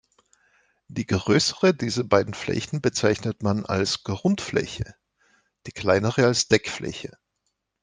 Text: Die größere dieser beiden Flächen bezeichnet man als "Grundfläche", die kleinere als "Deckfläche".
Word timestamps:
Die 0.87 1.05
größere 1.05 1.75
dieser 1.75 2.03
beiden 2.03 2.33
Flächen 2.33 2.81
bezeichnet 2.81 3.43
man 3.43 3.67
als 3.67 4.01
"Grundfläche", 4.03 4.95
die 5.67 5.71
kleinere 5.73 6.25
als 6.25 6.47
"Deckfläche". 6.47 7.19